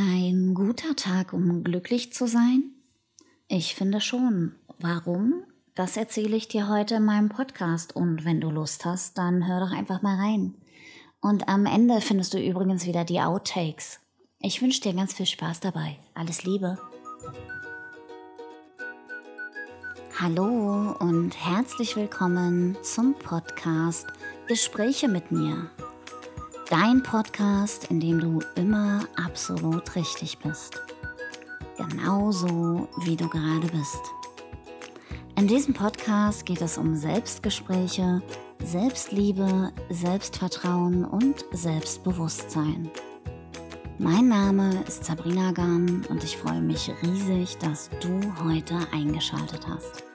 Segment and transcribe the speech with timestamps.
[0.00, 2.70] Ein guter Tag, um glücklich zu sein?
[3.48, 4.54] Ich finde schon.
[4.78, 5.42] Warum?
[5.74, 9.58] Das erzähle ich dir heute in meinem Podcast und wenn du Lust hast, dann hör
[9.58, 10.54] doch einfach mal rein.
[11.20, 13.98] Und am Ende findest du übrigens wieder die Outtakes.
[14.38, 15.98] Ich wünsche dir ganz viel Spaß dabei.
[16.14, 16.78] Alles Liebe.
[20.20, 24.06] Hallo und herzlich willkommen zum Podcast
[24.46, 25.68] Gespräche mit mir.
[26.70, 30.78] Dein Podcast, in dem du immer absolut richtig bist.
[31.78, 34.02] Genauso wie du gerade bist.
[35.38, 38.20] In diesem Podcast geht es um Selbstgespräche,
[38.62, 42.90] Selbstliebe, Selbstvertrauen und Selbstbewusstsein.
[43.96, 50.07] Mein Name ist Sabrina Gahn und ich freue mich riesig, dass du heute eingeschaltet hast.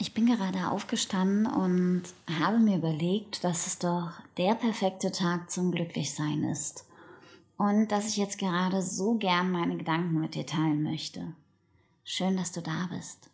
[0.00, 2.04] Ich bin gerade aufgestanden und
[2.38, 6.86] habe mir überlegt, dass es doch der perfekte Tag zum Glücklichsein ist.
[7.56, 11.34] Und dass ich jetzt gerade so gern meine Gedanken mit dir teilen möchte.
[12.04, 13.28] Schön, dass du da bist.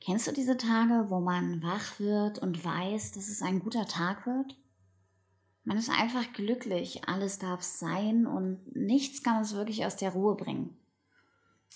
[0.00, 4.26] Kennst du diese Tage, wo man wach wird und weiß, dass es ein guter Tag
[4.26, 4.56] wird?
[5.62, 10.34] Man ist einfach glücklich, alles darf sein und nichts kann uns wirklich aus der Ruhe
[10.34, 10.76] bringen.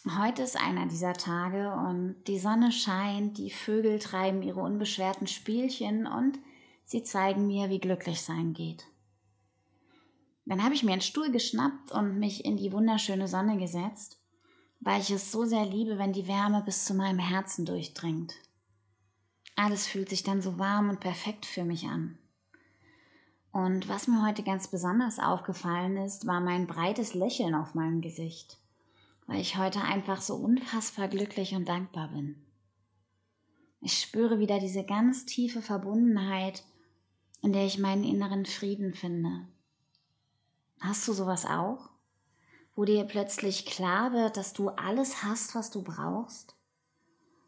[0.06, 6.06] Heute ist einer dieser Tage und die Sonne scheint, die Vögel treiben ihre unbeschwerten Spielchen
[6.06, 6.38] und
[6.84, 8.86] sie zeigen mir, wie glücklich sein geht.
[10.46, 14.18] Dann habe ich mir einen Stuhl geschnappt und mich in die wunderschöne Sonne gesetzt,
[14.80, 18.34] weil ich es so sehr liebe, wenn die Wärme bis zu meinem Herzen durchdringt.
[19.56, 22.18] Alles fühlt sich dann so warm und perfekt für mich an.
[23.50, 28.58] Und was mir heute ganz besonders aufgefallen ist, war mein breites Lächeln auf meinem Gesicht
[29.28, 32.42] weil ich heute einfach so unfassbar glücklich und dankbar bin.
[33.80, 36.64] Ich spüre wieder diese ganz tiefe Verbundenheit,
[37.42, 39.46] in der ich meinen inneren Frieden finde.
[40.80, 41.90] Hast du sowas auch?
[42.74, 46.56] Wo dir plötzlich klar wird, dass du alles hast, was du brauchst?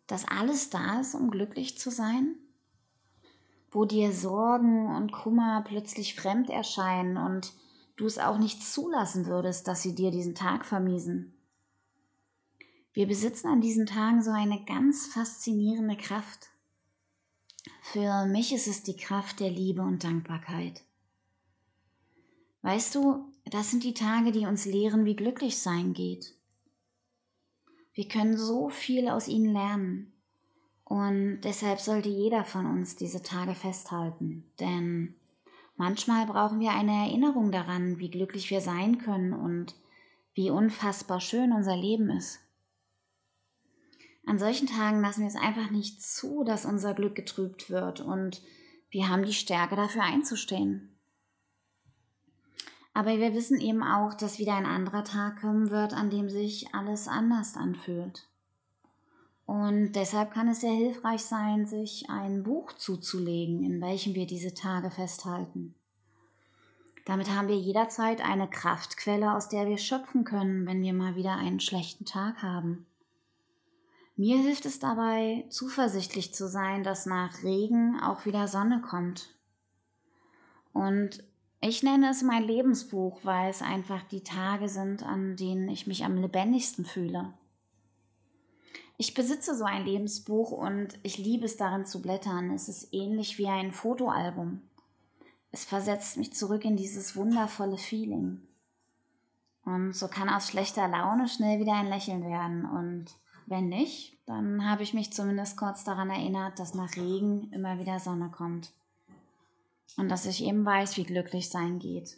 [0.06, 2.36] Dass alles da ist, um glücklich zu sein?
[3.70, 7.54] Wo dir Sorgen und Kummer plötzlich fremd erscheinen und
[7.96, 11.39] du es auch nicht zulassen würdest, dass sie dir diesen Tag vermiesen?
[12.92, 16.48] Wir besitzen an diesen Tagen so eine ganz faszinierende Kraft.
[17.82, 20.82] Für mich ist es die Kraft der Liebe und Dankbarkeit.
[22.62, 26.34] Weißt du, das sind die Tage, die uns lehren, wie glücklich sein geht.
[27.94, 30.12] Wir können so viel aus ihnen lernen.
[30.84, 34.44] Und deshalb sollte jeder von uns diese Tage festhalten.
[34.58, 35.14] Denn
[35.76, 39.74] manchmal brauchen wir eine Erinnerung daran, wie glücklich wir sein können und
[40.34, 42.40] wie unfassbar schön unser Leben ist.
[44.30, 48.40] An solchen Tagen lassen wir es einfach nicht zu, dass unser Glück getrübt wird und
[48.88, 50.96] wir haben die Stärke dafür einzustehen.
[52.94, 56.72] Aber wir wissen eben auch, dass wieder ein anderer Tag kommen wird, an dem sich
[56.72, 58.28] alles anders anfühlt.
[59.46, 64.54] Und deshalb kann es sehr hilfreich sein, sich ein Buch zuzulegen, in welchem wir diese
[64.54, 65.74] Tage festhalten.
[67.04, 71.34] Damit haben wir jederzeit eine Kraftquelle, aus der wir schöpfen können, wenn wir mal wieder
[71.34, 72.86] einen schlechten Tag haben.
[74.20, 79.34] Mir hilft es dabei, zuversichtlich zu sein, dass nach Regen auch wieder Sonne kommt.
[80.74, 81.24] Und
[81.62, 86.04] ich nenne es mein Lebensbuch, weil es einfach die Tage sind, an denen ich mich
[86.04, 87.32] am lebendigsten fühle.
[88.98, 92.50] Ich besitze so ein Lebensbuch und ich liebe es darin zu blättern.
[92.50, 94.60] Es ist ähnlich wie ein Fotoalbum.
[95.50, 98.42] Es versetzt mich zurück in dieses wundervolle Feeling.
[99.64, 104.68] Und so kann aus schlechter Laune schnell wieder ein Lächeln werden und wenn nicht, dann
[104.68, 108.72] habe ich mich zumindest kurz daran erinnert, dass nach Regen immer wieder Sonne kommt.
[109.96, 112.16] Und dass ich eben weiß, wie glücklich sein geht.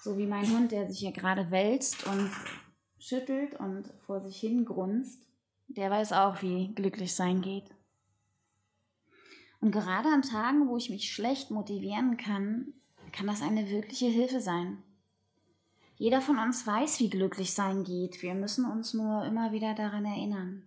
[0.00, 2.30] So wie mein Hund, der sich hier gerade wälzt und
[2.98, 5.26] schüttelt und vor sich hin grunzt,
[5.68, 7.70] der weiß auch, wie glücklich sein geht.
[9.60, 12.72] Und gerade an Tagen, wo ich mich schlecht motivieren kann,
[13.12, 14.82] kann das eine wirkliche Hilfe sein.
[15.96, 18.22] Jeder von uns weiß, wie glücklich sein geht.
[18.22, 20.62] Wir müssen uns nur immer wieder daran erinnern.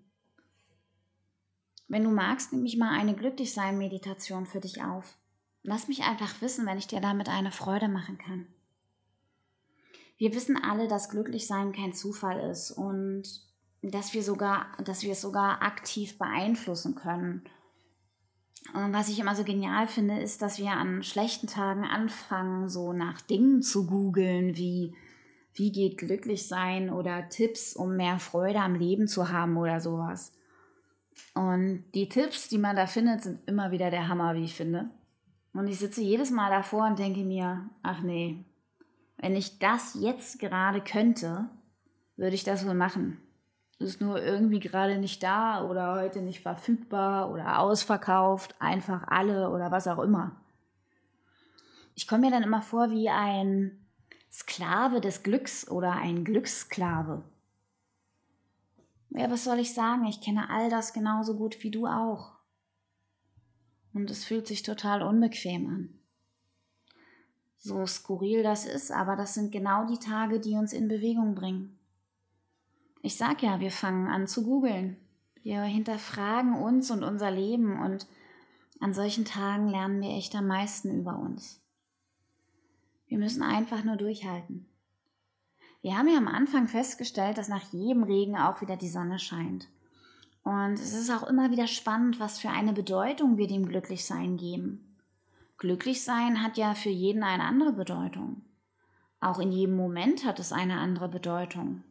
[1.88, 5.18] Wenn du magst, nehme ich mal eine Glücklichsein-Meditation für dich auf.
[5.62, 8.48] Lass mich einfach wissen, wenn ich dir damit eine Freude machen kann.
[10.18, 13.24] Wir wissen alle, dass Glücklichsein kein Zufall ist und
[13.82, 17.44] dass wir sogar, dass wir es sogar aktiv beeinflussen können.
[18.74, 22.94] Und was ich immer so genial finde, ist, dass wir an schlechten Tagen anfangen, so
[22.94, 24.96] nach Dingen zu googeln wie
[25.60, 30.32] wie geht glücklich sein oder Tipps, um mehr Freude am Leben zu haben oder sowas.
[31.36, 34.90] Und die Tipps, die man da findet, sind immer wieder der Hammer, wie ich finde.
[35.54, 38.46] Und ich sitze jedes Mal davor und denke mir, ach nee,
[39.18, 41.50] wenn ich das jetzt gerade könnte,
[42.16, 43.20] würde ich das wohl machen.
[43.80, 49.72] Ist nur irgendwie gerade nicht da oder heute nicht verfügbar oder ausverkauft, einfach alle oder
[49.72, 50.38] was auch immer.
[51.96, 53.89] Ich komme mir dann immer vor wie ein
[54.32, 57.24] Sklave des Glücks oder ein Glückssklave.
[59.12, 60.06] Ja, was soll ich sagen?
[60.06, 62.34] Ich kenne all das genauso gut wie du auch.
[63.94, 66.00] Und es fühlt sich total unbequem an.
[67.58, 71.78] So skurril das ist, aber das sind genau die Tage, die uns in Bewegung bringen.
[73.02, 74.98] Ich sag ja, wir fangen an zu googeln.
[75.42, 78.08] Wir hinterfragen uns und unser Leben und
[78.80, 81.62] an solchen Tagen lernen wir echt am meisten über uns.
[83.10, 84.66] Wir müssen einfach nur durchhalten.
[85.82, 89.68] Wir haben ja am Anfang festgestellt, dass nach jedem Regen auch wieder die Sonne scheint.
[90.44, 94.96] Und es ist auch immer wieder spannend, was für eine Bedeutung wir dem Glücklichsein geben.
[95.58, 98.42] Glücklichsein hat ja für jeden eine andere Bedeutung.
[99.20, 101.84] Auch in jedem Moment hat es eine andere Bedeutung.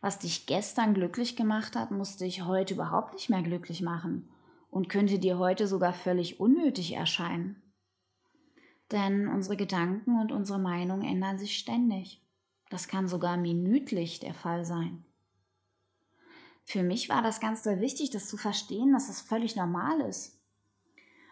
[0.00, 4.28] Was dich gestern glücklich gemacht hat, muss dich heute überhaupt nicht mehr glücklich machen
[4.70, 7.60] und könnte dir heute sogar völlig unnötig erscheinen.
[8.92, 12.22] Denn unsere Gedanken und unsere Meinung ändern sich ständig.
[12.70, 15.04] Das kann sogar minütlich der Fall sein.
[16.64, 20.40] Für mich war das ganz sehr wichtig, das zu verstehen, dass das völlig normal ist.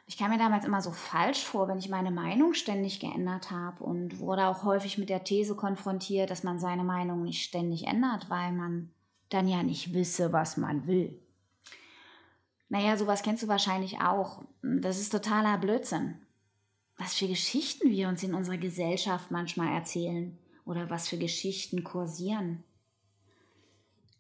[0.07, 3.83] Ich kam mir damals immer so falsch vor, wenn ich meine Meinung ständig geändert habe
[3.83, 8.29] und wurde auch häufig mit der These konfrontiert, dass man seine Meinung nicht ständig ändert,
[8.29, 8.91] weil man
[9.31, 11.19] dann ja nicht wisse, was man will.
[12.69, 14.45] Naja, sowas kennst du wahrscheinlich auch.
[14.63, 16.22] Das ist totaler Blödsinn
[17.03, 22.63] was für Geschichten wir uns in unserer Gesellschaft manchmal erzählen oder was für Geschichten kursieren.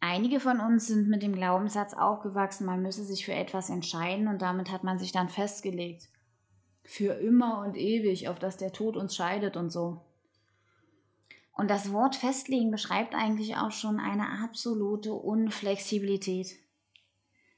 [0.00, 4.42] Einige von uns sind mit dem Glaubenssatz aufgewachsen, man müsse sich für etwas entscheiden und
[4.42, 6.08] damit hat man sich dann festgelegt.
[6.82, 10.00] Für immer und ewig, auf dass der Tod uns scheidet und so.
[11.52, 16.56] Und das Wort festlegen beschreibt eigentlich auch schon eine absolute Unflexibilität.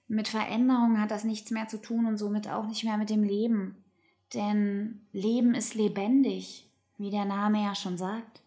[0.06, 3.22] Mit Veränderung hat das nichts mehr zu tun und somit auch nicht mehr mit dem
[3.22, 3.83] Leben.
[4.32, 8.42] Denn Leben ist lebendig, wie der Name ja schon sagt.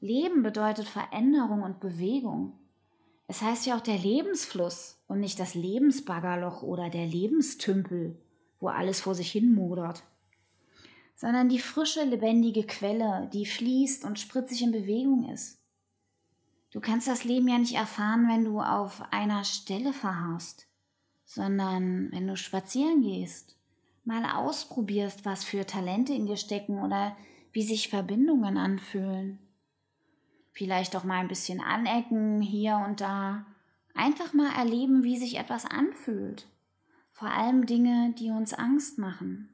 [0.00, 2.58] Leben bedeutet Veränderung und Bewegung.
[3.28, 8.20] Es heißt ja auch der Lebensfluss und nicht das Lebensbaggerloch oder der Lebenstümpel,
[8.58, 10.02] wo alles vor sich hin modert,
[11.14, 15.60] sondern die frische, lebendige Quelle, die fließt und spritzig in Bewegung ist.
[16.72, 20.66] Du kannst das Leben ja nicht erfahren, wenn du auf einer Stelle verharrst,
[21.24, 23.56] sondern wenn du spazieren gehst
[24.04, 27.16] mal ausprobierst, was für Talente in dir stecken oder
[27.52, 29.38] wie sich Verbindungen anfühlen.
[30.52, 33.46] Vielleicht auch mal ein bisschen anecken hier und da.
[33.94, 36.46] Einfach mal erleben, wie sich etwas anfühlt.
[37.12, 39.48] Vor allem Dinge, die uns Angst machen.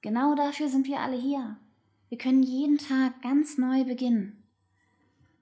[0.00, 1.56] Genau dafür sind wir alle hier.
[2.08, 4.42] Wir können jeden Tag ganz neu beginnen.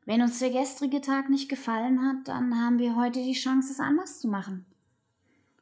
[0.04, 3.80] Wenn uns der gestrige Tag nicht gefallen hat, dann haben wir heute die Chance, es
[3.80, 4.66] anders zu machen.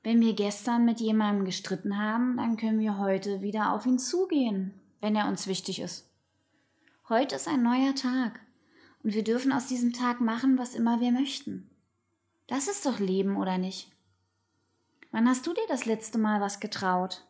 [0.03, 4.75] Wenn wir gestern mit jemandem gestritten haben, dann können wir heute wieder auf ihn zugehen,
[5.01, 6.09] wenn er uns wichtig ist.
[7.09, 8.41] Heute ist ein neuer Tag
[9.03, 11.71] und wir dürfen aus diesem Tag machen, was immer wir möchten.
[12.47, 13.91] Das ist doch Leben, oder nicht?
[15.11, 17.27] Wann hast du dir das letzte Mal was getraut?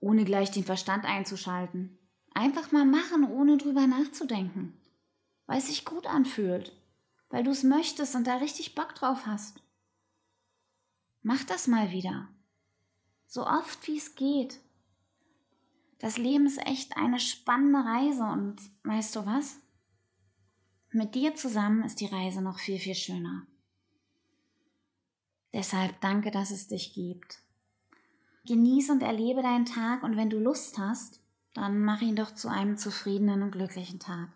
[0.00, 1.98] Ohne gleich den Verstand einzuschalten.
[2.34, 4.76] Einfach mal machen, ohne drüber nachzudenken.
[5.46, 6.72] Weil es sich gut anfühlt.
[7.30, 9.62] Weil du es möchtest und da richtig Bock drauf hast.
[11.28, 12.28] Mach das mal wieder.
[13.26, 14.60] So oft wie es geht.
[15.98, 19.56] Das Leben ist echt eine spannende Reise und weißt du was?
[20.92, 23.44] Mit dir zusammen ist die Reise noch viel, viel schöner.
[25.52, 27.42] Deshalb danke, dass es dich gibt.
[28.46, 31.20] Genieße und erlebe deinen Tag und wenn du Lust hast,
[31.54, 34.28] dann mach ihn doch zu einem zufriedenen und glücklichen Tag.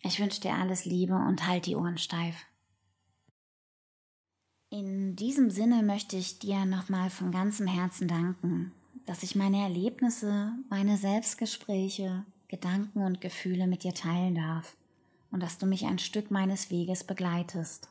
[0.00, 2.47] Ich wünsche dir alles Liebe und halt die Ohren steif.
[4.70, 8.72] In diesem Sinne möchte ich dir nochmal von ganzem Herzen danken,
[9.06, 14.76] dass ich meine Erlebnisse, meine Selbstgespräche, Gedanken und Gefühle mit dir teilen darf
[15.30, 17.88] und dass du mich ein Stück meines Weges begleitest,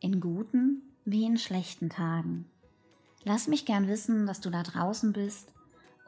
[0.00, 2.46] in guten wie in schlechten Tagen.
[3.22, 5.52] Lass mich gern wissen, dass du da draußen bist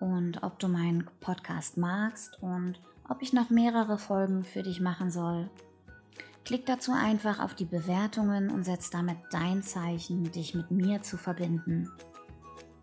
[0.00, 5.12] und ob du meinen Podcast magst und ob ich noch mehrere Folgen für dich machen
[5.12, 5.48] soll
[6.48, 11.18] Klick dazu einfach auf die Bewertungen und setz damit dein Zeichen, dich mit mir zu
[11.18, 11.92] verbinden.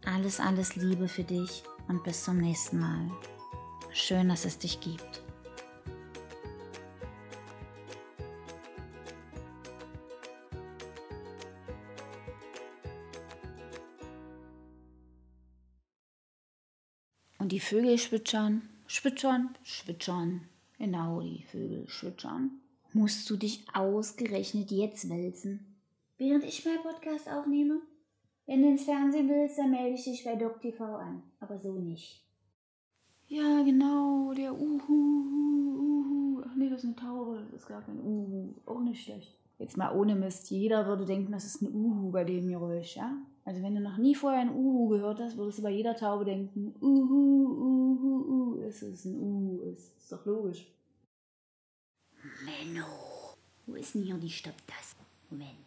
[0.06, 3.10] Alles, alles Liebe für dich und bis zum nächsten Mal.
[3.92, 5.24] Schön, dass es dich gibt.
[17.40, 20.48] Und die Vögel schwitschern, schwitschern, schwitschern.
[20.78, 22.62] Genau, die Vögel schwitschern.
[22.96, 25.76] Musst du dich ausgerechnet jetzt wälzen,
[26.18, 27.82] während ich meinen Podcast aufnehme?
[28.46, 31.22] Wenn du ins Fernsehen willst, dann melde ich dich bei DocTV an.
[31.42, 32.26] Aber so nicht.
[33.28, 36.42] Ja, genau, der Uhu, Uhu.
[36.46, 38.54] Ach nee, das ist eine Taube, das ist gar kein Uhu.
[38.66, 39.38] Auch nicht schlecht.
[39.60, 40.50] Jetzt mal ohne Mist.
[40.50, 43.18] Jeder würde denken, das ist ein Uhu bei dem Geräusch, ja?
[43.44, 46.24] Also wenn du noch nie vorher ein Uhu gehört hast, würdest du bei jeder Taube
[46.24, 50.66] denken, Uhu, Uhu, Uhu, es ist ein Uhu, ist, ist doch logisch.
[52.44, 55.04] Menno, wo ist denn hier die Stopptaste?
[55.30, 55.65] Moment.